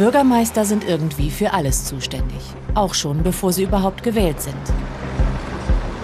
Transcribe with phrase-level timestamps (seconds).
[0.00, 2.40] Bürgermeister sind irgendwie für alles zuständig,
[2.74, 4.56] auch schon bevor sie überhaupt gewählt sind.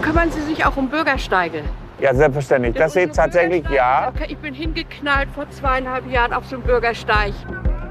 [0.03, 1.63] Kümmern Sie sich auch um Bürgersteige?
[1.99, 2.75] Ja, selbstverständlich.
[2.75, 4.13] Das sehe tatsächlich ja.
[4.15, 7.33] Okay, ich bin hingeknallt vor zweieinhalb Jahren auf so einem Bürgersteig.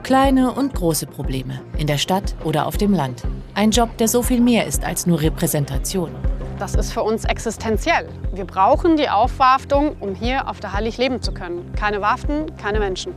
[0.04, 3.24] Kleine und große Probleme, in der Stadt oder auf dem Land.
[3.56, 6.12] Ein Job, der so viel mehr ist als nur Repräsentation.
[6.60, 8.08] Das ist für uns existenziell.
[8.32, 11.74] Wir brauchen die Aufwartung, um hier auf der Hallig leben zu können.
[11.76, 13.12] Keine Waften, keine Menschen.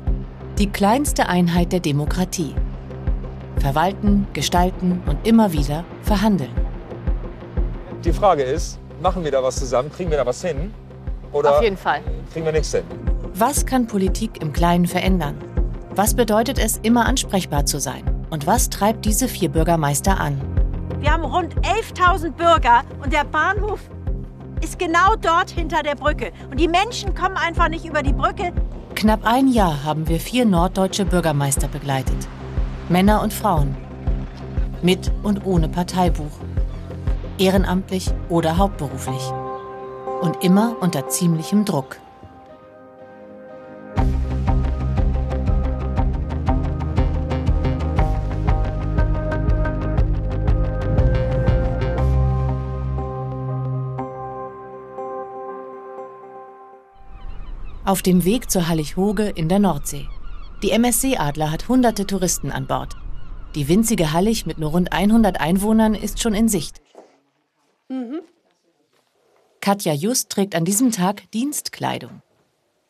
[0.57, 2.55] Die kleinste Einheit der Demokratie.
[3.61, 6.50] Verwalten, gestalten und immer wieder verhandeln.
[8.04, 9.90] Die Frage ist, machen wir da was zusammen?
[9.93, 10.72] Kriegen wir da was hin?
[11.32, 12.00] Oder Auf jeden Fall.
[12.32, 12.84] kriegen wir nichts hin?
[13.34, 15.36] Was kann Politik im Kleinen verändern?
[15.94, 18.03] Was bedeutet es, immer ansprechbar zu sein?
[18.31, 20.40] Und was treibt diese vier Bürgermeister an?
[21.00, 23.81] Wir haben rund 11.000 Bürger und der Bahnhof
[24.61, 26.32] ist genau dort hinter der Brücke.
[26.50, 28.53] Und die Menschen kommen einfach nicht über die Brücke.
[28.95, 32.28] Knapp ein Jahr haben wir vier norddeutsche Bürgermeister begleitet.
[32.91, 33.77] Männer und Frauen.
[34.80, 36.33] Mit und ohne Parteibuch.
[37.36, 39.30] Ehrenamtlich oder hauptberuflich.
[40.22, 42.00] Und immer unter ziemlichem Druck.
[57.84, 60.08] Auf dem Weg zur Hallig-Hoge in der Nordsee.
[60.62, 62.97] Die MSC Adler hat hunderte Touristen an Bord.
[63.55, 66.83] Die winzige Hallig mit nur rund 100 Einwohnern ist schon in Sicht.
[69.61, 72.23] Katja Just trägt an diesem Tag Dienstkleidung.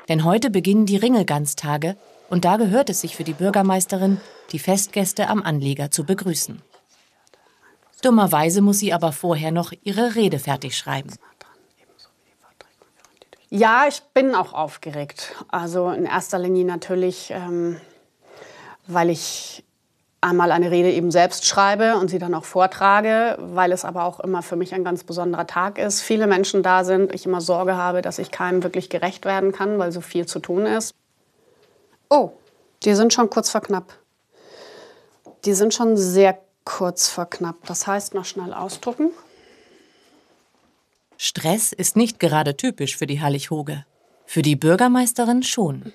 [0.09, 1.99] Denn heute beginnen die Ringelganstage
[2.31, 4.19] und da gehört es sich für die Bürgermeisterin,
[4.53, 6.63] die Festgäste am Anleger zu begrüßen.
[8.01, 11.13] Dummerweise muss sie aber vorher noch ihre Rede fertig schreiben.
[13.51, 15.35] Ja, ich bin auch aufgeregt.
[15.49, 17.81] Also in erster Linie natürlich, ähm,
[18.87, 19.65] weil ich
[20.21, 24.21] einmal eine Rede eben selbst schreibe und sie dann auch vortrage, weil es aber auch
[24.21, 26.03] immer für mich ein ganz besonderer Tag ist.
[26.03, 29.79] Viele Menschen da sind, ich immer Sorge habe, dass ich keinem wirklich gerecht werden kann,
[29.79, 30.95] weil so viel zu tun ist.
[32.11, 32.33] Oh,
[32.83, 33.95] die sind schon kurz vor knapp.
[35.45, 37.57] Die sind schon sehr kurz vor knapp.
[37.67, 39.11] Das heißt, noch schnell ausdrucken.
[41.21, 43.85] Stress ist nicht gerade typisch für die Hallig-Hoge.
[44.25, 45.93] Für die Bürgermeisterin schon.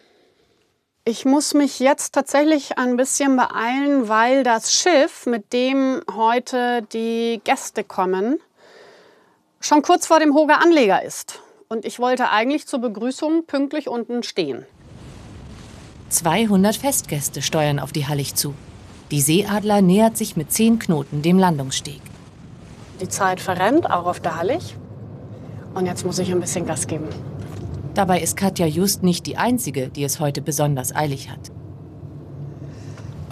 [1.05, 7.39] Ich muss mich jetzt tatsächlich ein bisschen beeilen, weil das Schiff, mit dem heute die
[7.45, 8.37] Gäste kommen,
[9.61, 11.39] schon kurz vor dem Hoger Anleger ist.
[11.69, 14.65] Und ich wollte eigentlich zur Begrüßung pünktlich unten stehen.
[16.09, 18.55] 200 Festgäste steuern auf die Hallig zu.
[19.09, 22.01] Die Seeadler nähert sich mit zehn Knoten dem Landungssteg.
[22.99, 24.75] Die Zeit verrennt, auch auf der Hallig.
[25.73, 27.07] Und jetzt muss ich ein bisschen Gas geben.
[27.93, 31.51] Dabei ist Katja Just nicht die Einzige, die es heute besonders eilig hat.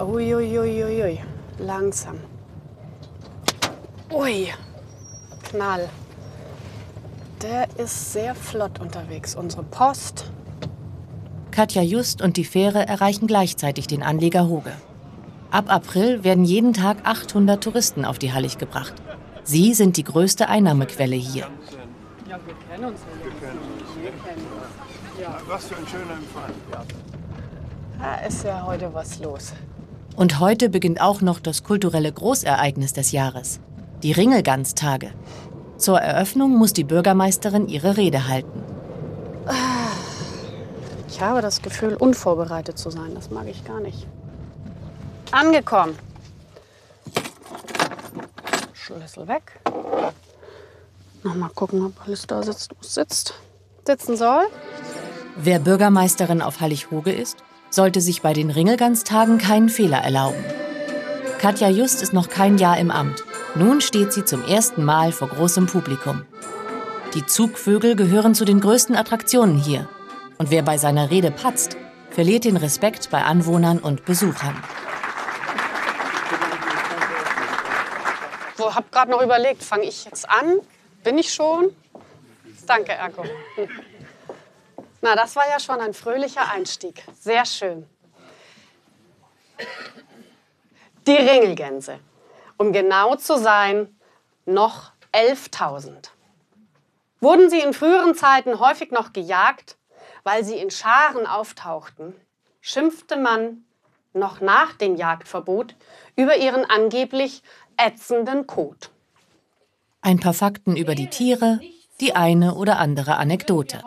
[0.00, 1.18] Uiuiuiui, ui.
[1.58, 2.16] langsam.
[4.12, 4.48] Ui,
[5.44, 5.88] Knall.
[7.42, 9.34] Der ist sehr flott unterwegs.
[9.34, 10.30] Unsere Post.
[11.50, 14.72] Katja Just und die Fähre erreichen gleichzeitig den Anleger Hoge.
[15.50, 18.94] Ab April werden jeden Tag 800 Touristen auf die Hallig gebracht.
[19.44, 21.46] Sie sind die größte Einnahmequelle hier.
[22.32, 23.00] Ja, wir kennen uns
[25.46, 26.50] Was für ein schöner Empfang.
[27.98, 29.52] Da ist ja heute was los.
[30.16, 33.60] Und heute beginnt auch noch das kulturelle Großereignis des Jahres,
[34.02, 35.10] die Ringelganstage.
[35.76, 38.62] Zur Eröffnung muss die Bürgermeisterin ihre Rede halten.
[41.08, 43.14] Ich habe das Gefühl, unvorbereitet zu sein.
[43.14, 44.06] Das mag ich gar nicht.
[45.32, 45.98] Angekommen.
[48.72, 49.60] Schlüssel weg.
[51.24, 53.34] Noch mal gucken, ob alles da sitzt, wo es sitzt.
[53.86, 54.44] Sitzen soll.
[55.36, 57.38] Wer Bürgermeisterin auf Hallig-Hoge ist,
[57.70, 60.44] sollte sich bei den Ringelganstagen keinen Fehler erlauben.
[61.38, 63.24] Katja Just ist noch kein Jahr im Amt.
[63.54, 66.24] Nun steht sie zum ersten Mal vor großem Publikum.
[67.14, 69.88] Die Zugvögel gehören zu den größten Attraktionen hier.
[70.38, 71.76] Und wer bei seiner Rede patzt,
[72.10, 74.56] verliert den Respekt bei Anwohnern und Besuchern.
[78.56, 80.60] So, hab gerade noch überlegt, fange ich jetzt an?
[81.02, 81.74] Bin ich schon?
[82.66, 83.24] Danke, Ergo.
[83.56, 83.68] Hm.
[85.00, 87.02] Na, das war ja schon ein fröhlicher Einstieg.
[87.18, 87.88] Sehr schön.
[91.06, 91.98] Die Ringelgänse.
[92.56, 93.98] Um genau zu sein,
[94.46, 96.10] noch 11.000.
[97.20, 99.76] Wurden sie in früheren Zeiten häufig noch gejagt,
[100.22, 102.14] weil sie in Scharen auftauchten,
[102.60, 103.64] schimpfte man
[104.12, 105.74] noch nach dem Jagdverbot
[106.14, 107.42] über ihren angeblich
[107.76, 108.90] ätzenden Kot.
[110.04, 111.60] Ein paar Fakten über die Tiere,
[112.00, 113.80] die eine oder andere Anekdote.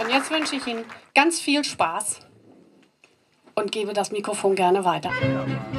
[0.00, 2.20] Und jetzt wünsche ich Ihnen ganz viel Spaß
[3.54, 5.10] und gebe das Mikrofon gerne weiter.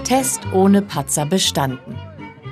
[0.04, 1.98] Test ohne Patzer bestanden.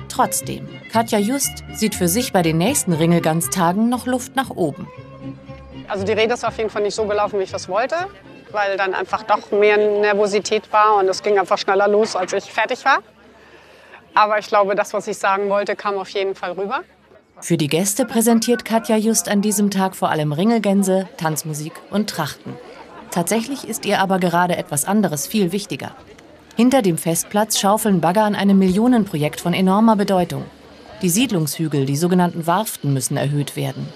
[0.08, 4.88] Trotzdem, Katja Just sieht für sich bei den nächsten Ringelganstagen noch Luft nach oben.
[5.86, 7.94] Also die Rede ist auf jeden Fall nicht so gelaufen, wie ich das wollte,
[8.54, 12.44] weil dann einfach doch mehr Nervosität war und es ging einfach schneller los, als ich
[12.44, 12.98] fertig war.
[14.14, 16.80] Aber ich glaube, das, was ich sagen wollte, kam auf jeden Fall rüber.
[17.40, 22.56] Für die Gäste präsentiert Katja Just an diesem Tag vor allem Ringelgänse, Tanzmusik und Trachten.
[23.10, 25.90] Tatsächlich ist ihr aber gerade etwas anderes viel wichtiger.
[26.56, 30.44] Hinter dem Festplatz schaufeln Bagger an einem Millionenprojekt von enormer Bedeutung.
[31.02, 33.88] Die Siedlungshügel, die sogenannten Warften, müssen erhöht werden.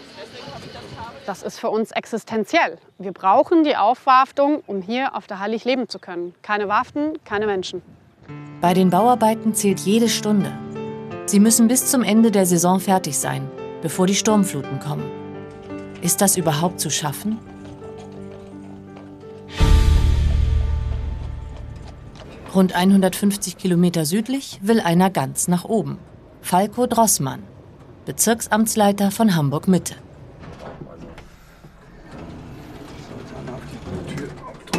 [1.28, 2.78] Das ist für uns existenziell.
[2.96, 6.34] Wir brauchen die Aufwarftung, um hier auf der Hallig leben zu können.
[6.40, 7.82] Keine Warften, keine Menschen.
[8.62, 10.50] Bei den Bauarbeiten zählt jede Stunde.
[11.26, 13.46] Sie müssen bis zum Ende der Saison fertig sein,
[13.82, 15.04] bevor die Sturmfluten kommen.
[16.00, 17.38] Ist das überhaupt zu schaffen?
[22.54, 25.98] Rund 150 Kilometer südlich will einer ganz nach oben.
[26.40, 27.42] Falco Drossmann,
[28.06, 29.68] Bezirksamtsleiter von Hamburg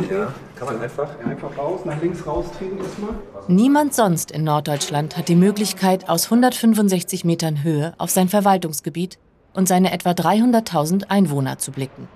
[0.10, 1.08] Ja, kann man einfach.
[1.24, 3.14] Einfach raus, nach links raustreten erstmal.
[3.48, 9.20] Niemand sonst in Norddeutschland hat die Möglichkeit, aus 165 Metern Höhe auf sein Verwaltungsgebiet
[9.54, 12.08] und seine etwa 300.000 Einwohner zu blicken.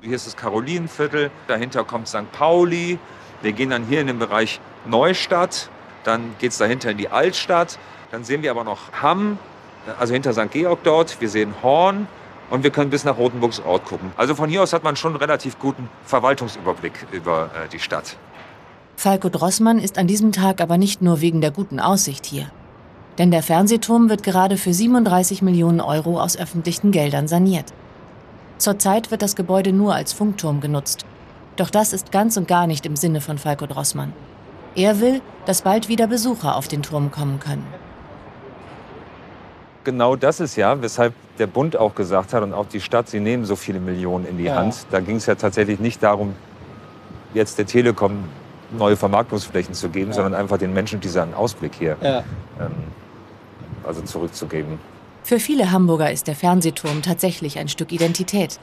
[0.00, 2.32] Hier ist das Karolinenviertel, dahinter kommt St.
[2.32, 2.98] Pauli.
[3.42, 5.68] Wir gehen dann hier in den Bereich Neustadt,
[6.04, 7.78] dann geht es dahinter in die Altstadt.
[8.10, 9.38] Dann sehen wir aber noch Hamm,
[9.98, 10.50] also hinter St.
[10.50, 11.20] Georg dort.
[11.20, 12.08] Wir sehen Horn
[12.50, 14.12] und wir können bis nach Rotenburgsraut gucken.
[14.16, 18.16] Also von hier aus hat man schon einen relativ guten Verwaltungsüberblick über äh, die Stadt.
[18.96, 22.50] Falco Drossmann ist an diesem Tag aber nicht nur wegen der guten Aussicht hier.
[23.18, 27.72] Denn der Fernsehturm wird gerade für 37 Millionen Euro aus öffentlichen Geldern saniert.
[28.58, 31.06] Zurzeit wird das Gebäude nur als Funkturm genutzt.
[31.56, 34.12] Doch das ist ganz und gar nicht im Sinne von Falco Drossmann.
[34.74, 37.66] Er will, dass bald wieder Besucher auf den Turm kommen können.
[39.84, 43.18] Genau das ist ja, weshalb der Bund auch gesagt hat und auch die Stadt, sie
[43.20, 44.56] nehmen so viele Millionen in die Ja.
[44.56, 44.86] Hand.
[44.90, 46.34] Da ging es ja tatsächlich nicht darum,
[47.34, 48.24] jetzt der Telekom
[48.76, 52.18] neue Vermarktungsflächen zu geben, sondern einfach den Menschen diesen Ausblick hier Ja.
[52.60, 52.70] ähm,
[53.84, 54.78] also zurückzugeben.
[55.24, 58.58] Für viele Hamburger ist der Fernsehturm tatsächlich ein Stück Identität.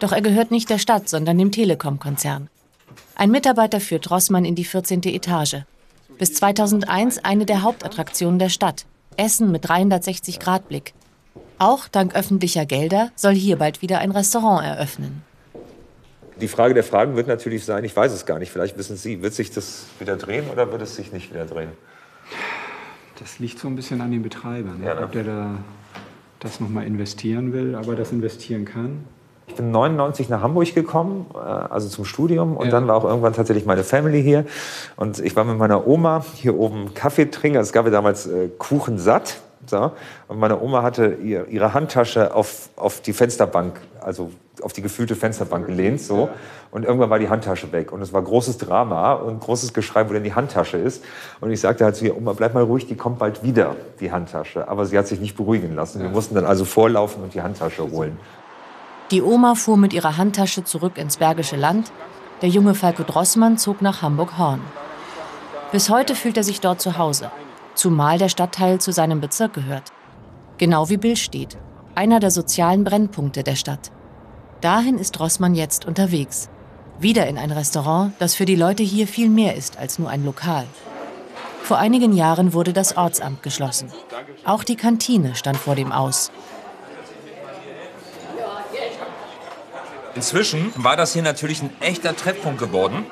[0.00, 2.48] Doch er gehört nicht der Stadt, sondern dem Telekom-Konzern.
[3.14, 5.02] Ein Mitarbeiter führt Rossmann in die 14.
[5.04, 5.62] Etage.
[6.18, 8.86] Bis 2001 eine der Hauptattraktionen der Stadt.
[9.16, 10.94] Essen mit 360-Grad-Blick.
[11.58, 15.22] Auch dank öffentlicher Gelder soll hier bald wieder ein Restaurant eröffnen.
[16.40, 19.22] Die Frage der Fragen wird natürlich sein, ich weiß es gar nicht, vielleicht wissen Sie,
[19.22, 21.70] wird sich das wieder drehen oder wird es sich nicht wieder drehen?
[23.18, 25.02] Das liegt so ein bisschen an den Betreibern, Ja, ne?
[25.02, 25.50] ob der da
[26.38, 29.04] das nochmal investieren will, aber das investieren kann.
[29.48, 32.56] Ich bin 99 nach Hamburg gekommen, äh, also zum Studium.
[32.56, 32.70] Und Ja.
[32.72, 34.44] dann war auch irgendwann tatsächlich meine Family hier.
[34.94, 37.58] Und ich war mit meiner Oma hier oben Kaffee trinken.
[37.58, 39.40] Es gab ja damals äh, Kuchen satt.
[39.68, 39.92] So.
[40.28, 44.30] Und meine Oma hatte ihr, ihre Handtasche auf, auf die Fensterbank, also
[44.62, 46.00] auf die gefühlte Fensterbank gelehnt.
[46.00, 46.28] So.
[46.70, 47.92] Und irgendwann war die Handtasche weg.
[47.92, 51.04] Und es war großes Drama und großes Geschrei, wo denn die Handtasche ist.
[51.40, 54.12] Und ich sagte halt zu ihr, Oma, bleib mal ruhig, die kommt bald wieder, die
[54.12, 54.68] Handtasche.
[54.68, 56.02] Aber sie hat sich nicht beruhigen lassen.
[56.02, 58.18] Wir mussten dann also vorlaufen und die Handtasche holen.
[59.10, 61.90] Die Oma fuhr mit ihrer Handtasche zurück ins Bergische Land.
[62.42, 64.60] Der junge Falco Drossmann zog nach Hamburg-Horn.
[65.72, 67.30] Bis heute fühlt er sich dort zu Hause,
[67.78, 69.92] zumal der Stadtteil zu seinem Bezirk gehört.
[70.58, 71.56] Genau wie Billstedt,
[71.94, 73.90] einer der sozialen Brennpunkte der Stadt.
[74.60, 76.50] Dahin ist Drossmann jetzt unterwegs.
[76.98, 80.24] Wieder in ein Restaurant, das für die Leute hier viel mehr ist als nur ein
[80.24, 80.66] Lokal.
[81.62, 83.92] Vor einigen Jahren wurde das Ortsamt geschlossen.
[84.44, 86.32] Auch die Kantine stand vor dem Aus.
[90.16, 93.06] Inzwischen war das hier natürlich ein echter Treffpunkt geworden.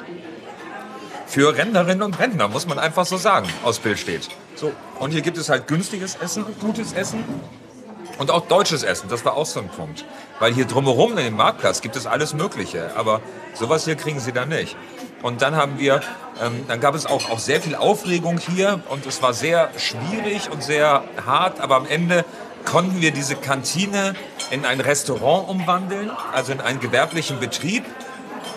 [1.29, 4.29] Für Rentnerinnen und Rentner, muss man einfach so sagen, aus Billstedt.
[4.57, 4.73] So.
[4.99, 7.23] Und hier gibt es halt günstiges Essen, gutes Essen
[8.19, 9.09] und auch deutsches Essen.
[9.09, 10.05] Das war auch so ein Punkt.
[10.39, 12.91] Weil hier drumherum in dem Marktplatz gibt es alles Mögliche.
[12.97, 13.21] Aber
[13.55, 14.77] sowas hier kriegen sie da nicht.
[15.23, 16.01] Und dann haben wir,
[16.43, 20.51] ähm, dann gab es auch, auch sehr viel Aufregung hier und es war sehr schwierig
[20.51, 21.61] und sehr hart.
[21.61, 22.25] Aber am Ende
[22.65, 24.15] konnten wir diese Kantine
[24.51, 27.85] in ein Restaurant umwandeln, also in einen gewerblichen Betrieb.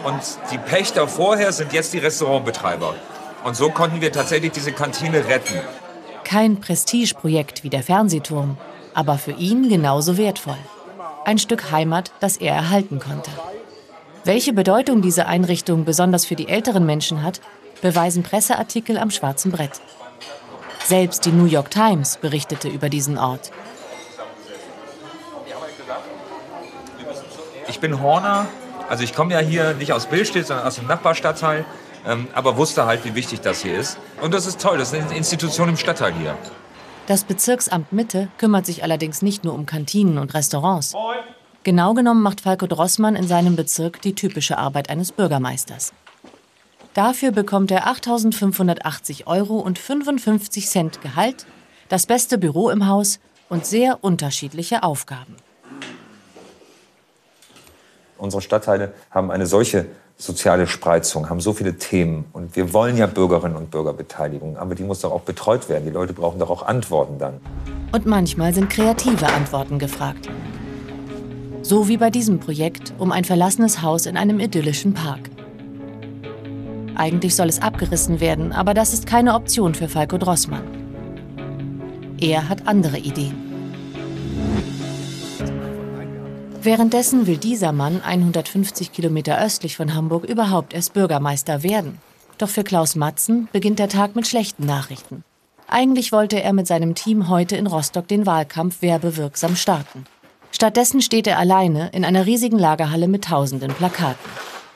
[0.03, 2.95] Und die Pächter vorher sind jetzt die Restaurantbetreiber.
[3.43, 5.59] Und so konnten wir tatsächlich diese Kantine retten.
[6.29, 8.55] Kein Prestigeprojekt wie der Fernsehturm,
[8.93, 10.59] aber für ihn genauso wertvoll.
[11.25, 13.31] Ein Stück Heimat, das er erhalten konnte.
[14.25, 17.41] Welche Bedeutung diese Einrichtung besonders für die älteren Menschen hat,
[17.81, 19.81] beweisen Presseartikel am schwarzen Brett.
[20.85, 23.49] Selbst die New York Times berichtete über diesen Ort.
[27.69, 28.45] Ich bin Horner,
[28.87, 31.65] also ich komme ja hier nicht aus Billstedt, sondern aus dem Nachbarstadtteil,
[32.33, 33.97] aber wusste halt, wie wichtig das hier ist.
[34.21, 36.35] Und das ist toll, das ist eine Institution im Stadtteil hier.
[37.07, 40.95] Das Bezirksamt Mitte kümmert sich allerdings nicht nur um Kantinen und Restaurants.
[41.63, 45.93] Genau genommen macht Falco Drossmann in seinem Bezirk die typische Arbeit eines Bürgermeisters.
[46.93, 51.45] Dafür bekommt er 8.580 Euro und 55 Cent Gehalt,
[51.87, 55.35] das beste Büro im Haus und sehr unterschiedliche Aufgaben.
[58.17, 59.87] Unsere Stadtteile haben eine solche
[60.19, 62.25] soziale Spreizung, haben so viele Themen.
[62.33, 65.85] Und wir wollen ja Bürgerinnen und Bürgerbeteiligung, aber die muss doch auch betreut werden.
[65.85, 67.35] Die Leute brauchen doch auch Antworten dann.
[67.93, 70.29] Und manchmal sind kreative Antworten gefragt.
[71.61, 75.29] So wie bei diesem Projekt um ein verlassenes Haus in einem idyllischen Park.
[76.95, 80.63] Eigentlich soll es abgerissen werden, aber das ist keine Option für Falco Drossmann.
[82.19, 83.48] Er hat andere Ideen.
[86.69, 91.97] Währenddessen will dieser Mann 150 Kilometer östlich von Hamburg überhaupt erst Bürgermeister werden.
[92.37, 95.23] Doch für Klaus Matzen beginnt der Tag mit schlechten Nachrichten.
[95.67, 100.05] Eigentlich wollte er mit seinem Team heute in Rostock den Wahlkampf werbewirksam starten.
[100.51, 104.29] Stattdessen steht er alleine in einer riesigen Lagerhalle mit tausenden Plakaten.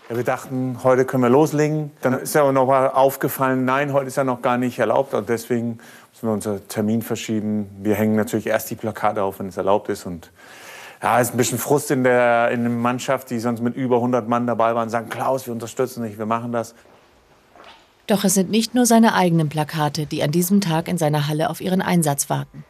[0.09, 1.91] Ja, wir dachten, heute können wir loslegen.
[2.01, 5.13] Dann ist ja noch mal aufgefallen, nein, heute ist ja noch gar nicht erlaubt.
[5.13, 5.77] Und deswegen
[6.11, 7.69] müssen wir unseren Termin verschieben.
[7.83, 10.07] Wir hängen natürlich erst die Plakate auf, wenn es erlaubt ist.
[10.07, 10.31] Und
[11.03, 14.29] ja, ist ein bisschen Frust in der, in der Mannschaft, die sonst mit über 100
[14.29, 16.73] Mann dabei waren, sagen, Klaus, wir unterstützen dich, wir machen das.
[18.07, 21.49] Doch es sind nicht nur seine eigenen Plakate, die an diesem Tag in seiner Halle
[21.49, 22.63] auf ihren Einsatz warten.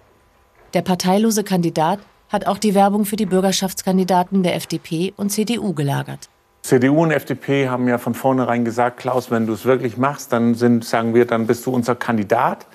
[0.74, 2.00] Der parteilose Kandidat
[2.30, 6.30] hat auch die Werbung für die Bürgerschaftskandidaten der FDP und CDU gelagert.
[6.64, 10.56] CDU und FDP haben ja von vornherein gesagt, Klaus, wenn du es wirklich machst, dann
[10.56, 12.66] sind, sagen wir, dann bist du unser Kandidat.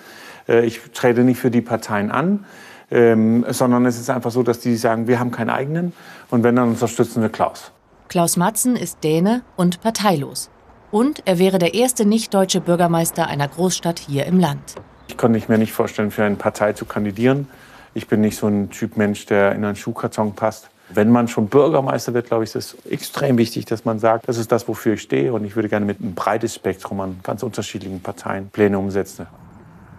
[0.49, 2.45] Äh, ich trete nicht für die Parteien an
[2.91, 5.93] ähm, sondern es ist einfach so, dass die sagen, wir haben keinen eigenen
[6.31, 7.73] und wenn, dann unterstützen wir Klaus.
[8.09, 10.51] Klaus Matzen ist Däne und parteilos.
[10.91, 14.77] Und er wäre der erste nicht-deutsche Bürgermeister einer Großstadt hier im Land.
[15.09, 17.49] Ich konnte mir nicht vorstellen, für eine Partei zu kandidieren.
[17.93, 20.71] Ich bin nicht so ein Typ Mensch, der in einen Schuhkarton passt.
[20.91, 24.39] Wenn man schon Bürgermeister wird, glaube ich, ist es extrem wichtig, dass man sagt, das
[24.39, 25.35] ist das, wofür ich stehe.
[25.35, 29.27] Und ich würde gerne mit einem breites Spektrum an ganz unterschiedlichen Parteien Pläne umsetzen.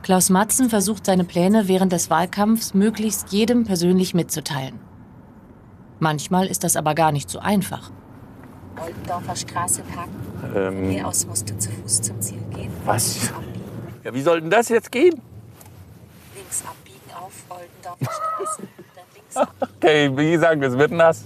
[0.02, 4.80] Klaus Matzen versucht seine Pläne während des Wahlkampfs möglichst jedem persönlich mitzuteilen.
[6.00, 7.92] Manchmal ist das aber gar nicht so einfach.
[8.82, 10.16] Oldendorfer Straße parken.
[10.56, 12.72] Ähm, Hier aus musst du zu Fuß zum Ziel gehen.
[12.86, 13.32] Was?
[14.04, 15.22] Ja, wie soll denn das jetzt gehen?
[16.36, 18.62] Links abbiegen auf Oldendorfer Straße,
[18.96, 19.74] dann links abbiegen.
[19.78, 21.26] Okay, wie sagen wir, es wird nass.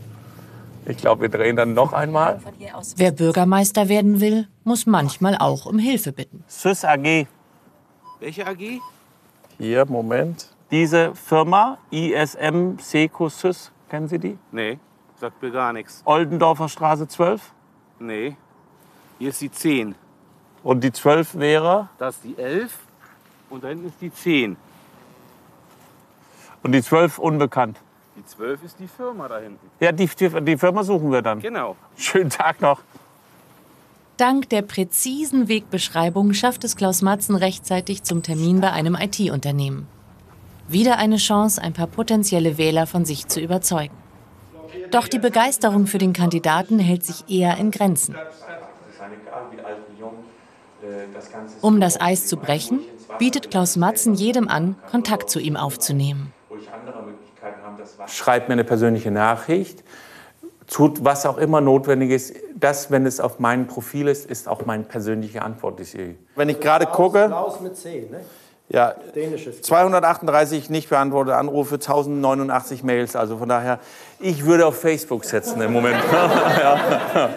[0.85, 2.41] Ich glaube, wir drehen dann noch einmal.
[2.97, 6.43] Wer Bürgermeister werden will, muss manchmal auch um Hilfe bitten.
[6.47, 7.27] Sys AG,
[8.23, 8.79] welche AG?
[9.57, 10.47] Hier, Moment.
[10.71, 14.37] Diese Firma, ISM Secosys, kennen Sie die?
[14.51, 14.79] Nee,
[15.19, 16.01] sagt mir gar nichts.
[16.05, 17.51] Oldendorfer Straße 12?
[17.99, 18.37] Nee,
[19.19, 19.95] hier ist die 10.
[20.63, 21.89] Und die 12 wäre?
[21.97, 22.79] Das ist die 11
[23.49, 24.55] und da hinten ist die 10.
[26.63, 27.77] Und die 12 unbekannt?
[28.15, 29.69] Die 12 ist die Firma da hinten.
[29.81, 31.41] Ja, die, die, die Firma suchen wir dann.
[31.41, 31.75] Genau.
[31.97, 32.79] Schönen Tag noch.
[34.23, 39.85] Dank der präzisen Wegbeschreibung schafft es Klaus Matzen rechtzeitig zum Termin bei einem IT-Unternehmen.
[40.69, 43.93] Wieder eine Chance, ein paar potenzielle Wähler von sich zu überzeugen.
[44.91, 48.15] Doch die Begeisterung für den Kandidaten hält sich eher in Grenzen.
[51.59, 52.79] Um das Eis zu brechen,
[53.19, 56.31] bietet Klaus Matzen jedem an, Kontakt zu ihm aufzunehmen.
[58.07, 59.83] Schreibt mir eine persönliche Nachricht,
[60.73, 62.33] tut was auch immer notwendig ist.
[62.55, 65.79] Das, wenn es auf meinem Profil ist, ist auch meine persönliche Antwort.
[66.35, 67.27] Wenn ich gerade gucke.
[67.27, 68.21] Klaus mit C, ne?
[68.69, 68.95] Ja,
[69.61, 73.15] 238 nicht beantwortete Anrufe, 1089 Mails.
[73.15, 73.79] Also von daher,
[74.19, 75.97] ich würde auf Facebook setzen im Moment.
[76.11, 77.29] ja.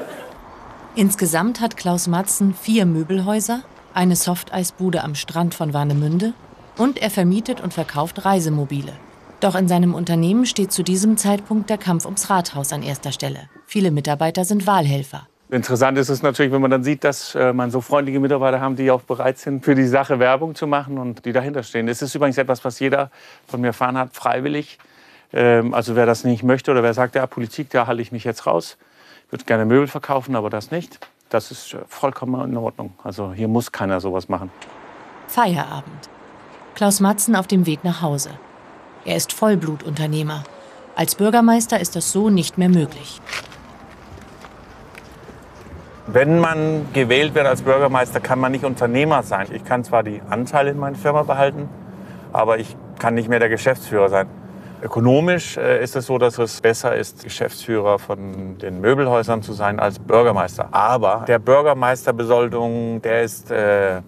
[0.95, 3.63] Insgesamt hat Klaus Matzen vier Möbelhäuser,
[3.93, 6.33] eine Softeisbude am Strand von Warnemünde
[6.79, 8.93] und er vermietet und verkauft Reisemobile.
[9.41, 13.49] Doch in seinem Unternehmen steht zu diesem Zeitpunkt der Kampf ums Rathaus an erster Stelle.
[13.67, 15.29] Viele Mitarbeiter sind Wahlhelfer.
[15.49, 18.75] Interessant ist es natürlich, wenn man dann sieht, dass äh, man so freundliche Mitarbeiter haben,
[18.75, 21.87] die auch bereit sind, für die Sache Werbung zu machen und die dahinter stehen.
[21.87, 23.11] Das ist übrigens etwas, was jeder
[23.47, 24.79] von mir erfahren hat, freiwillig.
[25.33, 28.25] Ähm, also wer das nicht möchte oder wer sagt, ja, Politik, da halte ich mich
[28.25, 28.77] jetzt raus.
[29.27, 30.99] Ich würde gerne Möbel verkaufen, aber das nicht.
[31.29, 32.95] Das ist äh, vollkommen in Ordnung.
[33.05, 34.51] Also hier muss keiner sowas machen.
[35.29, 36.09] Feierabend.
[36.75, 38.31] Klaus Matzen auf dem Weg nach Hause.
[39.07, 40.43] Er ist Vollblutunternehmer.
[40.97, 43.21] Als Bürgermeister ist das so nicht mehr möglich.
[46.09, 49.47] Wenn man gewählt wird als Bürgermeister, kann man nicht Unternehmer sein.
[49.53, 51.69] Ich kann zwar die Anteile in meiner Firma behalten,
[52.33, 54.27] aber ich kann nicht mehr der Geschäftsführer sein.
[54.83, 59.79] Ökonomisch äh, ist es so, dass es besser ist, Geschäftsführer von den Möbelhäusern zu sein
[59.79, 60.69] als Bürgermeister.
[60.73, 64.03] Aber der Bürgermeisterbesoldung, der ist äh,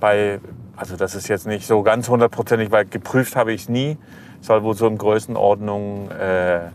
[0.00, 0.40] bei,
[0.76, 3.98] also das ist jetzt nicht so ganz hundertprozentig, weil geprüft habe ich es nie,
[4.40, 6.70] soll wohl so in Größenordnung äh,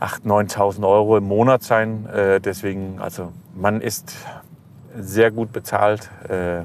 [0.00, 2.06] 8.000, 9.000 Euro im Monat sein.
[2.06, 4.14] Äh, deswegen, also man ist
[4.96, 6.62] sehr gut bezahlt äh,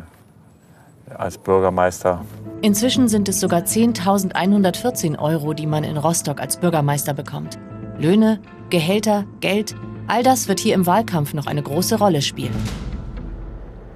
[1.13, 2.23] als Bürgermeister.
[2.61, 7.59] Inzwischen sind es sogar 10.114 Euro, die man in Rostock als Bürgermeister bekommt.
[7.97, 9.75] Löhne, Gehälter, Geld,
[10.07, 12.55] all das wird hier im Wahlkampf noch eine große Rolle spielen.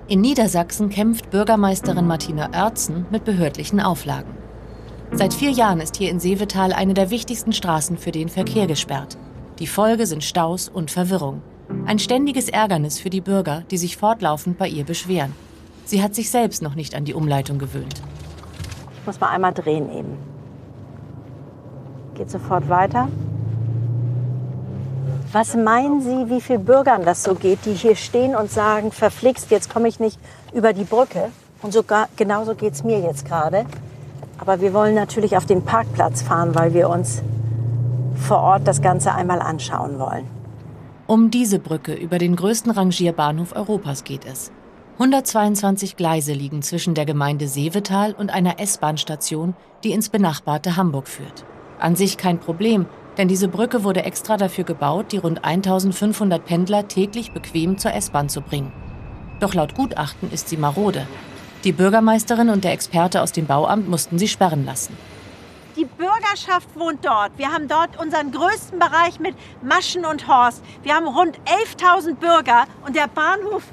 [0.08, 4.47] In Niedersachsen kämpft Bürgermeisterin Martina Oertzen mit behördlichen Auflagen.
[5.14, 9.18] Seit vier Jahren ist hier in Seevetal eine der wichtigsten Straßen für den Verkehr gesperrt.
[9.60, 11.42] Die Folge sind Staus und Verwirrung.
[11.86, 15.34] Ein ständiges Ärgernis für die Bürger, die sich fortlaufend bei ihr beschweren.
[15.86, 18.02] Sie hat sich selbst noch nicht an die Umleitung gewöhnt.
[19.00, 20.18] Ich muss mal einmal drehen eben.
[22.16, 23.08] Geht sofort weiter.
[25.32, 29.52] Was meinen Sie, wie vielen Bürgern das so geht, die hier stehen und sagen, verflixt,
[29.52, 30.20] jetzt komme ich nicht
[30.54, 31.32] über die Brücke?
[31.62, 33.66] Und sogar genauso geht es mir jetzt gerade.
[34.48, 37.22] Aber wir wollen natürlich auf den Parkplatz fahren, weil wir uns
[38.16, 40.26] vor Ort das Ganze einmal anschauen wollen.
[41.06, 44.54] Um diese Brücke über den größten Rangierbahnhof Europas geht es.
[44.94, 51.44] 122 Gleise liegen zwischen der Gemeinde Seevetal und einer S-Bahn-Station, die ins benachbarte Hamburg führt.
[51.78, 52.86] An sich kein Problem,
[53.18, 58.30] denn diese Brücke wurde extra dafür gebaut, die rund 1500 Pendler täglich bequem zur S-Bahn
[58.30, 58.72] zu bringen.
[59.42, 61.06] Doch laut Gutachten ist sie marode.
[61.68, 64.98] Die Bürgermeisterin und der Experte aus dem Bauamt mussten sie sperren lassen.
[65.76, 67.38] Die Bürgerschaft wohnt dort.
[67.38, 70.64] Wir haben dort unseren größten Bereich mit Maschen und Horst.
[70.84, 71.38] Wir haben rund
[71.76, 73.64] 11.000 Bürger und der Bahnhof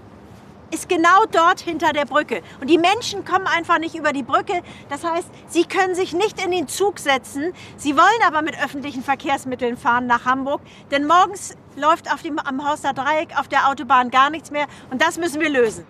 [0.73, 2.43] ist genau dort hinter der Brücke.
[2.61, 4.63] Und die Menschen kommen einfach nicht über die Brücke.
[4.89, 7.53] Das heißt, sie können sich nicht in den Zug setzen.
[7.77, 10.63] Sie wollen aber mit öffentlichen Verkehrsmitteln fahren nach Hamburg.
[10.91, 14.67] Denn morgens läuft auf dem, am Horster Dreieck auf der Autobahn gar nichts mehr.
[14.91, 15.87] Und das müssen wir lösen.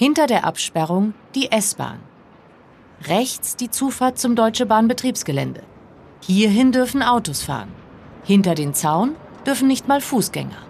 [0.00, 1.98] Hinter der Absperrung die S-Bahn.
[3.08, 5.64] Rechts die Zufahrt zum Deutsche Bahn Betriebsgelände.
[6.20, 7.72] Hierhin dürfen Autos fahren.
[8.22, 10.62] Hinter den Zaun dürfen nicht mal Fußgänger.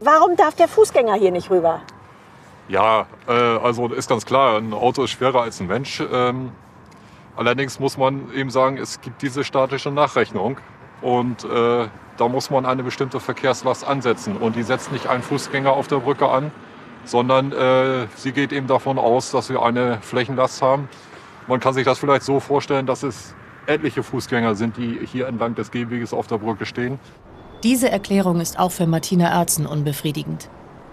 [0.00, 1.82] Warum darf der Fußgänger hier nicht rüber?
[2.68, 6.02] Ja, äh, also ist ganz klar, ein Auto ist schwerer als ein Mensch.
[6.10, 6.50] Ähm,
[7.36, 10.56] allerdings muss man eben sagen, es gibt diese statische Nachrechnung
[11.02, 14.36] und äh, da muss man eine bestimmte Verkehrslast ansetzen.
[14.36, 16.52] Und die setzt nicht einen Fußgänger auf der Brücke an,
[17.04, 20.88] sondern äh, sie geht eben davon aus, dass wir eine Flächenlast haben.
[21.48, 23.34] Man kann sich das vielleicht so vorstellen, dass es
[23.66, 26.98] etliche Fußgänger sind, die hier entlang des Gehweges auf der Brücke stehen.
[27.62, 30.48] Diese Erklärung ist auch für Martina Oertzen unbefriedigend.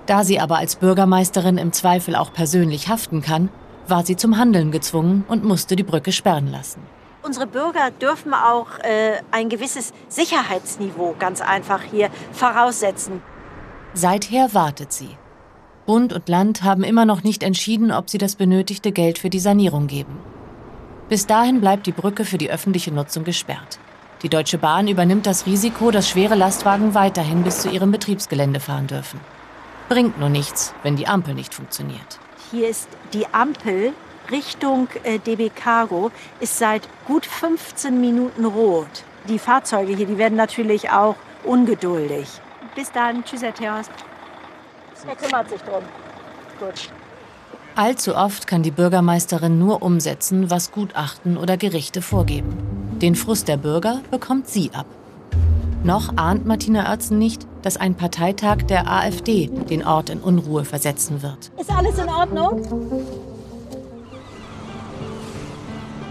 [0.05, 3.49] Da sie aber als Bürgermeisterin im Zweifel auch persönlich haften kann,
[3.87, 6.81] war sie zum Handeln gezwungen und musste die Brücke sperren lassen.
[7.21, 13.21] Unsere Bürger dürfen auch äh, ein gewisses Sicherheitsniveau ganz einfach hier voraussetzen.
[13.93, 15.17] Seither wartet sie.
[15.85, 19.39] Bund und Land haben immer noch nicht entschieden, ob sie das benötigte Geld für die
[19.39, 20.17] Sanierung geben.
[21.09, 23.79] Bis dahin bleibt die Brücke für die öffentliche Nutzung gesperrt.
[24.21, 28.87] Die Deutsche Bahn übernimmt das Risiko, dass schwere Lastwagen weiterhin bis zu ihrem Betriebsgelände fahren
[28.87, 29.19] dürfen.
[29.89, 32.19] Bringt nur nichts, wenn die Ampel nicht funktioniert.
[32.51, 33.93] Hier ist die Ampel
[34.31, 39.03] Richtung äh, DB Cargo, ist seit gut 15 Minuten rot.
[39.27, 42.27] Die Fahrzeuge hier, die werden natürlich auch ungeduldig.
[42.75, 43.23] Bis dann.
[43.23, 43.87] Tschüss, Herr Theos.
[45.07, 45.83] Er kümmert sich drum.
[46.59, 46.89] Gut.
[47.75, 52.57] Allzu oft kann die Bürgermeisterin nur umsetzen, was Gutachten oder Gerichte vorgeben.
[53.01, 54.85] Den Frust der Bürger bekommt sie ab.
[55.83, 61.21] Noch ahnt Martina Oertzen nicht, dass ein Parteitag der AfD den Ort in Unruhe versetzen
[61.21, 61.51] wird.
[61.57, 63.08] Ist alles in Ordnung?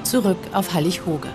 [0.09, 1.29] Zurück auf Hallig-Hoge.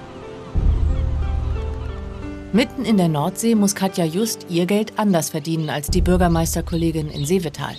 [2.54, 7.24] Mitten in der Nordsee muss Katja Just ihr Geld anders verdienen als die Bürgermeisterkollegin in
[7.24, 7.76] Seevetal.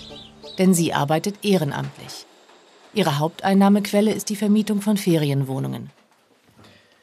[0.57, 2.27] Denn sie arbeitet ehrenamtlich.
[2.93, 5.91] Ihre Haupteinnahmequelle ist die Vermietung von Ferienwohnungen.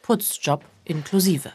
[0.00, 1.52] Putzjob inklusive.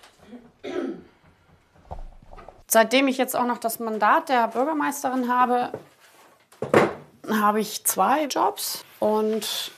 [2.68, 5.72] Seitdem ich jetzt auch noch das Mandat der Bürgermeisterin habe,
[7.28, 9.72] habe ich zwei Jobs und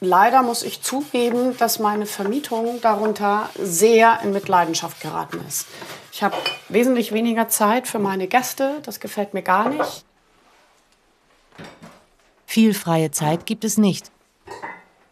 [0.00, 5.66] leider muss ich zugeben, dass meine Vermietung darunter sehr in Mitleidenschaft geraten ist.
[6.12, 6.36] Ich habe
[6.68, 10.04] wesentlich weniger Zeit für meine Gäste, das gefällt mir gar nicht.
[12.46, 14.10] Viel freie Zeit gibt es nicht.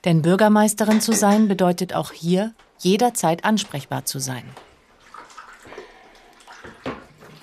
[0.05, 4.45] Denn Bürgermeisterin zu sein bedeutet auch hier jederzeit ansprechbar zu sein.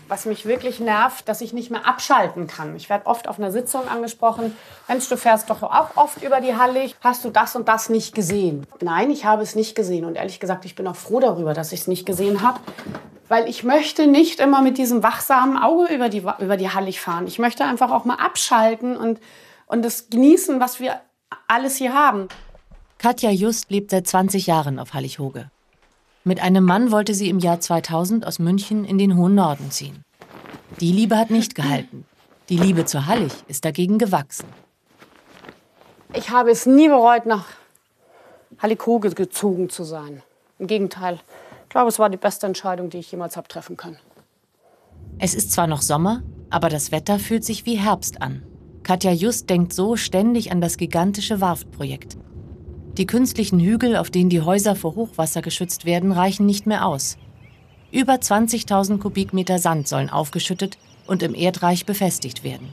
[0.08, 2.76] Was mich wirklich nervt, dass ich nicht mehr abschalten kann.
[2.76, 4.56] Ich werde oft auf einer Sitzung angesprochen,
[4.88, 6.96] Mensch, du fährst doch auch oft über die Hallig.
[7.02, 8.68] Hast du das und das nicht gesehen?
[8.82, 10.06] Nein, ich habe es nicht gesehen.
[10.06, 12.60] Und ehrlich gesagt, ich bin auch froh darüber, dass ich es nicht gesehen habe.
[13.28, 17.26] Weil ich möchte nicht immer mit diesem wachsamen Auge über die, über die Hallig fahren.
[17.26, 19.20] Ich möchte einfach auch mal abschalten und,
[19.66, 21.02] und das genießen, was wir
[21.48, 22.28] alles hier haben.
[23.00, 25.50] Katja Just lebt seit 20 Jahren auf Hallig-Hoge.
[26.28, 30.02] Mit einem Mann wollte sie im Jahr 2000 aus München in den hohen Norden ziehen.
[30.80, 32.04] Die Liebe hat nicht gehalten.
[32.50, 34.48] Die Liebe zur Hallig ist dagegen gewachsen.
[36.16, 37.46] Ich habe es nie bereut, nach
[38.58, 40.24] Hallig-Hoge gezogen zu sein.
[40.58, 41.20] Im Gegenteil,
[41.64, 44.00] ich glaube, es war die beste Entscheidung, die ich jemals habe treffen können.
[45.20, 48.42] Es ist zwar noch Sommer, aber das Wetter fühlt sich wie Herbst an.
[48.82, 52.18] Katja Just denkt so ständig an das gigantische Warftprojekt.
[52.98, 57.18] Die künstlichen Hügel, auf denen die Häuser vor Hochwasser geschützt werden, reichen nicht mehr aus.
[57.92, 62.70] Über 20.000 Kubikmeter Sand sollen aufgeschüttet und im Erdreich befestigt werden.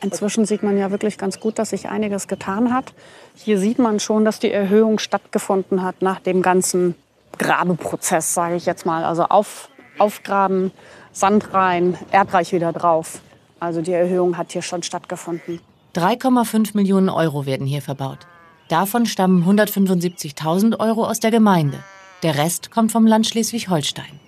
[0.00, 2.94] Inzwischen sieht man ja wirklich ganz gut, dass sich einiges getan hat.
[3.34, 6.94] Hier sieht man schon, dass die Erhöhung stattgefunden hat nach dem ganzen
[7.36, 9.04] Grabeprozess, sage ich jetzt mal.
[9.04, 9.68] Also auf,
[9.98, 10.70] aufgraben,
[11.12, 13.20] Sand rein, Erdreich wieder drauf.
[13.60, 15.60] Also die Erhöhung hat hier schon stattgefunden.
[15.94, 18.26] 3,5 Millionen Euro werden hier verbaut.
[18.68, 21.78] Davon stammen 175.000 Euro aus der Gemeinde.
[22.22, 24.20] Der Rest kommt vom Land Schleswig-Holstein.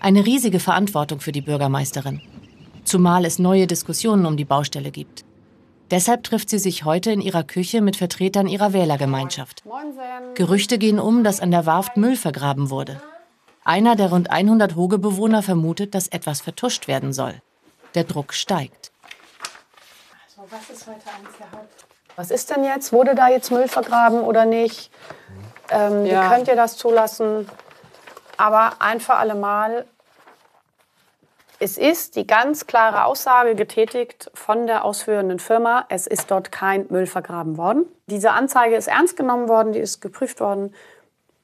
[0.00, 2.20] Eine riesige Verantwortung für die Bürgermeisterin.
[2.84, 5.24] Zumal es neue Diskussionen um die Baustelle gibt.
[5.90, 9.62] Deshalb trifft sie sich heute in ihrer Küche mit Vertretern ihrer Wählergemeinschaft.
[10.34, 13.00] Gerüchte gehen um, dass an der Warft Müll vergraben wurde.
[13.64, 17.34] Einer der rund 100 Hogebewohner vermutet, dass etwas vertuscht werden soll.
[17.96, 18.92] Der Druck steigt.
[20.28, 21.34] Also, was ist heute eins
[22.14, 22.92] Was ist denn jetzt?
[22.92, 24.90] Wurde da jetzt Müll vergraben oder nicht?
[25.70, 26.24] Ähm, ja.
[26.24, 27.48] Wie könnt ihr das zulassen?
[28.36, 29.86] Aber ein für alle Mal,
[31.58, 36.84] es ist die ganz klare Aussage getätigt von der ausführenden Firma, es ist dort kein
[36.90, 37.86] Müll vergraben worden.
[38.08, 40.74] Diese Anzeige ist ernst genommen worden, die ist geprüft worden.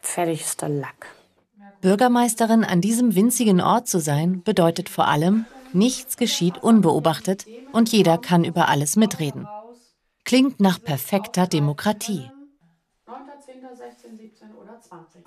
[0.01, 1.07] Fertigster Lack.
[1.81, 8.19] Bürgermeisterin an diesem winzigen Ort zu sein, bedeutet vor allem, Nichts geschieht unbeobachtet und jeder
[8.19, 9.49] kann über alles mitreden.
[10.25, 12.31] Klingt nach perfekter Demokratie.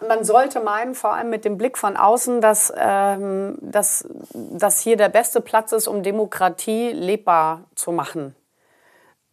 [0.07, 4.97] Man sollte meinen, vor allem mit dem Blick von außen, dass, ähm, dass, dass hier
[4.97, 8.35] der beste Platz ist, um Demokratie lebbar zu machen.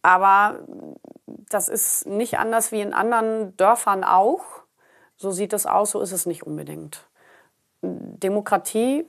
[0.01, 0.59] Aber
[1.25, 4.43] das ist nicht anders wie in anderen Dörfern auch.
[5.15, 7.07] So sieht es aus, so ist es nicht unbedingt.
[7.81, 9.05] Demokratie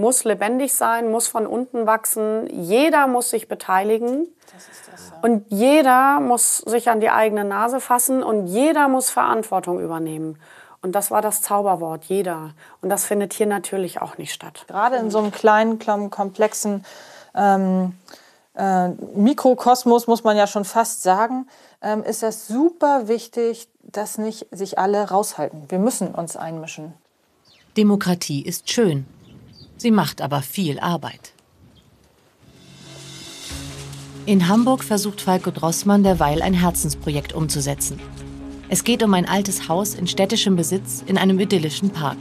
[0.00, 2.48] muss lebendig sein, muss von unten wachsen.
[2.50, 4.26] Jeder muss sich beteiligen.
[4.52, 5.20] Das das, ja.
[5.22, 10.38] Und jeder muss sich an die eigene Nase fassen und jeder muss Verantwortung übernehmen.
[10.82, 12.50] Und das war das Zauberwort, jeder.
[12.80, 14.64] Und das findet hier natürlich auch nicht statt.
[14.66, 16.84] Gerade in so einem kleinen, komplexen
[17.34, 17.94] ähm,
[18.56, 21.46] äh, Mikrokosmos, muss man ja schon fast sagen,
[21.80, 25.70] ähm, ist das super wichtig, dass nicht sich alle raushalten.
[25.70, 26.94] Wir müssen uns einmischen.
[27.76, 29.06] Demokratie ist schön,
[29.82, 31.32] Sie macht aber viel Arbeit.
[34.26, 37.98] In Hamburg versucht Falco Drossmann derweil ein Herzensprojekt umzusetzen.
[38.68, 42.18] Es geht um ein altes Haus in städtischem Besitz in einem idyllischen Park.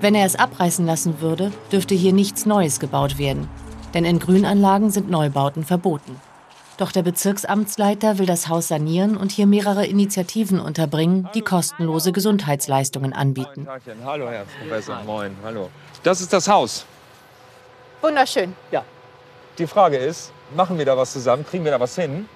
[0.00, 3.46] Wenn er es abreißen lassen würde, dürfte hier nichts Neues gebaut werden,
[3.92, 6.16] denn in Grünanlagen sind Neubauten verboten.
[6.78, 13.12] Doch der Bezirksamtsleiter will das Haus sanieren und hier mehrere Initiativen unterbringen, die kostenlose Gesundheitsleistungen
[13.12, 13.66] anbieten.
[14.02, 15.02] Hallo, Herr Professor.
[15.04, 15.36] Moin.
[15.44, 15.68] Hallo.
[16.02, 16.84] Das ist das Haus.
[18.00, 18.54] Wunderschön.
[18.70, 18.84] Ja.
[19.58, 21.44] Die Frage ist, machen wir da was zusammen?
[21.44, 22.28] Kriegen wir da was hin?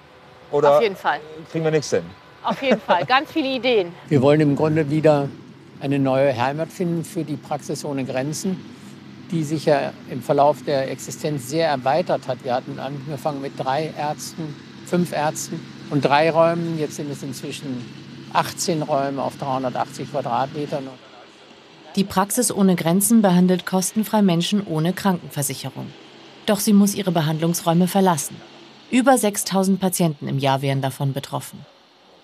[0.51, 1.19] Oder Auf jeden Fall.
[1.51, 2.03] kriegen wir nichts hin?
[2.43, 3.05] Auf jeden Fall.
[3.07, 3.93] Ganz viele Ideen.
[4.09, 5.29] Wir wollen im Grunde wieder
[5.79, 8.63] eine neue Heimat finden für die Praxis ohne Grenzen,
[9.31, 12.43] die sich ja im Verlauf der Existenz sehr erweitert hat.
[12.43, 16.77] Wir hatten angefangen mit drei Ärzten, fünf Ärzten und drei Räumen.
[16.77, 17.89] Jetzt sind es inzwischen
[18.33, 20.87] 18 Räume auf 380 Quadratmetern.
[21.95, 25.87] Die Praxis ohne Grenzen behandelt kostenfrei Menschen ohne Krankenversicherung.
[26.47, 28.35] Doch sie muss ihre Behandlungsräume verlassen.
[28.89, 31.63] Über 6000 Patienten im Jahr wären davon betroffen.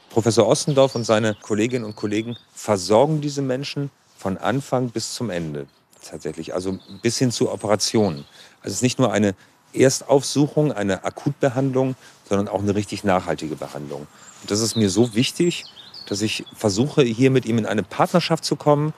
[0.10, 5.68] Professor Ostendorf und seine Kolleginnen und Kollegen versorgen diese Menschen von Anfang bis zum Ende.
[6.04, 8.26] Tatsächlich, also bis hin zu Operationen.
[8.62, 9.36] Also es ist nicht nur eine
[9.74, 11.96] Erstaufsuchung, eine Akutbehandlung,
[12.28, 14.08] sondern auch eine richtig nachhaltige Behandlung.
[14.42, 15.66] Und das ist mir so wichtig,
[16.08, 18.94] dass ich versuche, hier mit ihm in eine Partnerschaft zu kommen.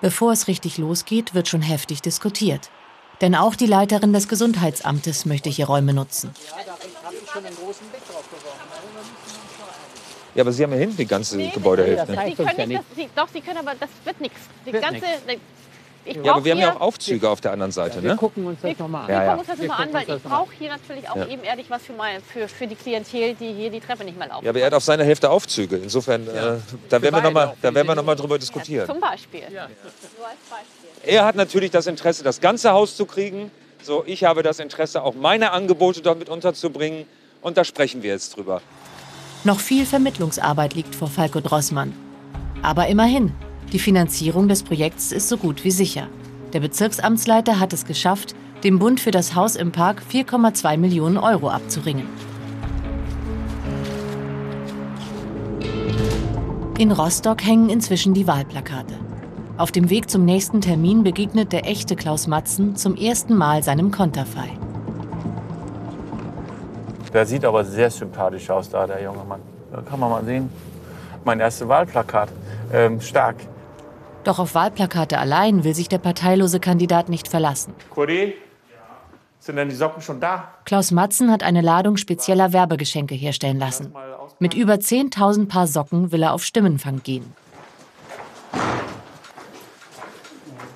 [0.00, 2.70] Bevor es richtig losgeht, wird schon heftig diskutiert.
[3.20, 6.30] Denn auch die Leiterin des Gesundheitsamtes möchte hier Räume nutzen.
[10.34, 12.06] Ja, aber Sie haben ja hinten die ganze Nee, Gebäudehälfte.
[12.06, 14.38] Sie können nicht, das, Sie, doch, Sie können, aber das wird nichts.
[14.64, 15.40] Die Wird ganze, nix.
[16.10, 18.16] Ich Ja, aber wir haben ja auch Aufzüge auf der anderen Seite, Wir ne?
[18.16, 19.08] gucken uns das nochmal an.
[19.08, 19.28] Wir Ja, ja.
[19.34, 21.26] gucken uns das Wir mal an, weil ich mal brauche hier natürlich auch Ja.
[21.26, 24.44] ebenerdig was für, mein, für, für die Klientel, die hier die Treppe nicht mehr laufen.
[24.44, 25.76] Ja, aber er hat auf seiner Hälfte Aufzüge.
[25.76, 26.56] Insofern, äh,
[26.88, 28.86] da werden wir noch mal, da werden wir noch mal drüber diskutieren.
[28.86, 29.40] Zum Beispiel.
[29.50, 29.68] Nur als
[30.48, 31.10] Beispiel.
[31.14, 33.50] Er hat natürlich das Interesse, das ganze Haus zu kriegen.
[33.82, 37.06] So, ich habe das Interesse, auch meine Angebote dort mit unterzubringen.
[37.40, 38.60] Und da sprechen wir jetzt drüber.
[39.44, 41.94] Noch viel Vermittlungsarbeit liegt vor Falco Drossmann.
[42.62, 43.32] Aber immerhin,
[43.72, 46.08] die Finanzierung des Projekts ist so gut wie sicher.
[46.52, 51.50] Der Bezirksamtsleiter hat es geschafft, dem Bund für das Haus im Park 4,2 Millionen Euro
[51.50, 52.06] abzuringen.
[56.78, 58.94] In Rostock hängen inzwischen die Wahlplakate.
[59.56, 63.90] Auf dem Weg zum nächsten Termin begegnet der echte Klaus Matzen zum ersten Mal seinem
[63.90, 64.48] Konterfei.
[67.12, 69.40] Der sieht aber sehr sympathisch aus, da der junge Mann.
[69.70, 70.48] Da kann man mal sehen.
[71.24, 72.30] Mein erstes Wahlplakat.
[72.72, 73.36] Ähm, stark.
[74.24, 77.74] Doch auf Wahlplakate allein will sich der parteilose Kandidat nicht verlassen.
[77.90, 78.34] Kuri,
[79.38, 80.54] sind denn die Socken schon da?
[80.66, 83.94] Klaus Matzen hat eine Ladung spezieller Werbegeschenke herstellen lassen.
[84.38, 87.34] Mit über 10.000 Paar Socken will er auf Stimmenfang gehen.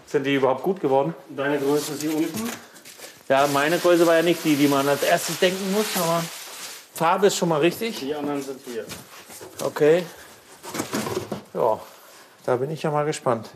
[0.07, 1.15] Sind die überhaupt gut geworden?
[1.29, 2.49] Deine Größe ist hier unten.
[3.29, 6.23] Ja, meine Größe war ja nicht die, die man als erstes denken muss, aber
[6.95, 8.01] Farbe ist schon mal richtig.
[8.01, 8.85] Die anderen sind hier.
[9.63, 10.05] Okay.
[11.53, 11.81] Ja,
[12.45, 13.51] da bin ich ja mal gespannt.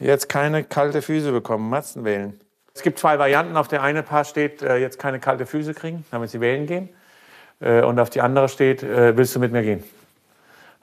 [0.00, 2.40] Jetzt keine kalte Füße bekommen, Matzen wählen.
[2.74, 3.56] Es gibt zwei Varianten.
[3.56, 6.88] Auf der eine Paar steht, äh, jetzt keine kalte Füße kriegen, damit sie wählen gehen.
[7.60, 9.82] Äh, Und auf die andere steht, äh, willst du mit mir gehen?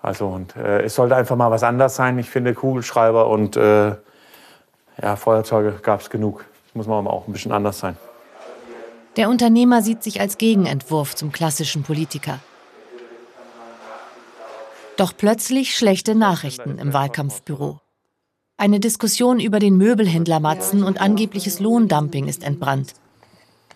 [0.02, 2.20] Also, und äh, es sollte einfach mal was anders sein.
[2.20, 3.96] Ich finde, Kugelschreiber und äh,
[5.02, 6.44] ja, Feuerzeuge gab es genug.
[6.74, 7.96] Muss man auch ein bisschen anders sein.
[9.16, 12.40] Der Unternehmer sieht sich als Gegenentwurf zum klassischen Politiker.
[14.98, 17.82] Doch plötzlich schlechte Nachrichten im Wahlkampfbüro.
[18.58, 22.94] Eine Diskussion über den Möbelhändler Matzen und angebliches Lohndumping ist entbrannt.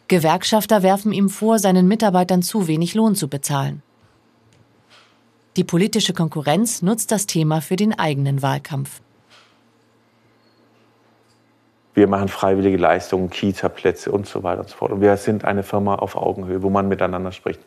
[0.07, 3.83] Gewerkschafter werfen ihm vor, seinen Mitarbeitern zu wenig Lohn zu bezahlen.
[5.57, 9.01] Die politische Konkurrenz nutzt das Thema für den eigenen Wahlkampf.
[11.93, 14.93] Wir machen freiwillige Leistungen, Kita-Plätze und so weiter und so fort.
[14.93, 17.59] Und wir sind eine Firma auf Augenhöhe, wo man miteinander spricht.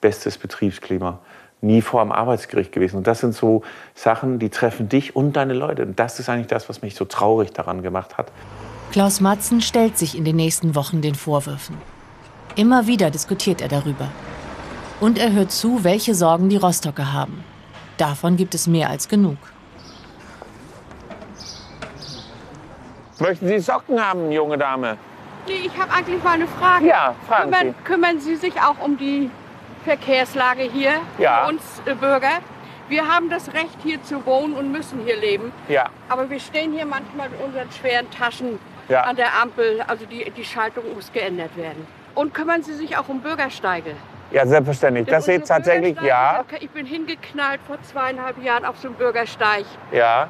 [0.00, 1.18] Bestes Betriebsklima.
[1.62, 2.96] Nie vor am Arbeitsgericht gewesen.
[2.96, 3.62] Und das sind so
[3.94, 5.82] Sachen, die treffen dich und deine Leute.
[5.82, 8.32] Und das ist eigentlich das, was mich so traurig daran gemacht hat.
[8.92, 11.76] Klaus Matzen stellt sich in den nächsten Wochen den Vorwürfen.
[12.56, 14.08] Immer wieder diskutiert er darüber.
[15.00, 17.44] Und er hört zu, welche Sorgen die Rostocker haben.
[17.96, 19.36] Davon gibt es mehr als genug.
[23.18, 24.96] Möchten Sie Socken haben, junge Dame?
[25.46, 26.86] Nee, ich habe eigentlich mal eine Frage.
[26.86, 29.30] Ja, fragen kümmern, kümmern Sie sich auch um die
[29.84, 31.42] Verkehrslage hier Ja.
[31.44, 32.38] für uns äh, Bürger?
[32.88, 35.52] Wir haben das Recht, hier zu wohnen und müssen hier leben.
[35.68, 35.86] Ja.
[36.08, 39.02] Aber wir stehen hier manchmal mit unseren schweren Taschen Ja.
[39.02, 39.82] an der Ampel.
[39.86, 41.86] Also die, die Schaltung muss geändert werden.
[42.16, 43.92] Und kümmern Sie sich auch um Bürgersteige?
[44.32, 45.06] Ja, selbstverständlich.
[45.06, 46.44] Denn Das unsere tatsächlich, ja.
[46.60, 49.64] Ich bin hingeknallt vor zweieinhalb Jahren auf so einem Bürgersteig.
[49.92, 50.28] Ja.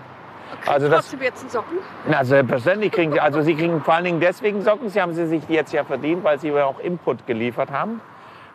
[0.67, 1.79] Also das, Trotzdem jetzt einen Socken?
[2.09, 4.89] na, selbstverständlich kriegen Sie, also Sie kriegen vor allen Dingen deswegen Socken.
[4.91, 8.01] Sie haben sie sich jetzt ja verdient, weil Sie mir auch Input geliefert haben,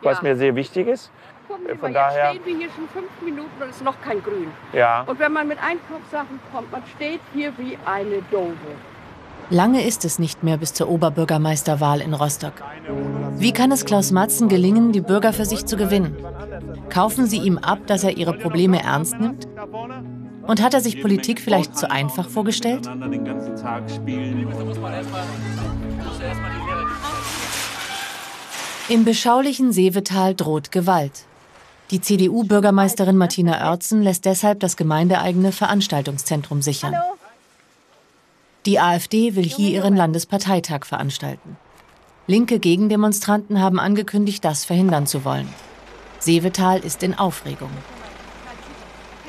[0.02, 0.22] was Ja.
[0.22, 1.10] mir sehr wichtig ist.
[1.48, 3.76] Gucken Äh, Sie Von mal, jetzt daher, stehen wir hier schon fünf Minuten und es
[3.76, 4.48] ist noch kein Grün.
[4.72, 5.02] ja.
[5.06, 8.56] Und wenn man mit Einkaufssachen kommt, man steht hier wie eine Dose.
[9.48, 12.54] Lange ist es nicht mehr bis zur Oberbürgermeisterwahl in Rostock.
[13.36, 16.16] Wie kann es Klaus Matzen gelingen, die Bürger für sich zu gewinnen?
[16.90, 19.46] Kaufen sie ihm ab, dass er ihre Probleme ernst nimmt?
[20.48, 22.88] Und hat er sich Politik vielleicht zu einfach vorgestellt?
[28.88, 31.24] Im beschaulichen Seevetal droht Gewalt.
[31.90, 36.94] Die CDU-Bürgermeisterin Martina Oertzen lässt deshalb das gemeindeeigene Veranstaltungszentrum sichern.
[38.64, 41.56] Die AfD will hier ihren Landesparteitag veranstalten.
[42.28, 45.48] Linke Gegendemonstranten haben angekündigt, das verhindern zu wollen.
[46.20, 47.70] Seevetal ist in Aufregung.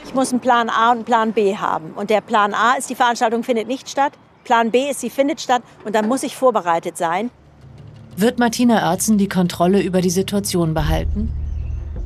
[0.05, 1.93] Ich muss einen Plan A und einen Plan B haben.
[1.93, 4.13] Und der Plan A ist, die Veranstaltung findet nicht statt.
[4.43, 5.63] Plan B ist, sie findet statt.
[5.83, 7.31] Und dann muss ich vorbereitet sein.
[8.19, 11.31] Wird Martina Oertzen die Kontrolle über die Situation behalten?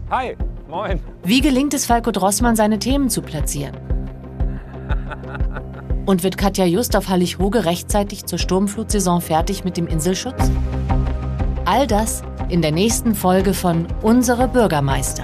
[0.10, 0.36] Hi,
[0.69, 1.00] moin.
[1.24, 3.78] Wie gelingt es Falco Drossmann, seine Themen zu platzieren?
[6.06, 10.52] Und wird Katja Just auf Hallig-Hoge rechtzeitig zur Sturmflutsaison fertig mit dem Inselschutz?
[11.63, 15.24] All das in der nächsten Folge von Unsere Bürgermeister.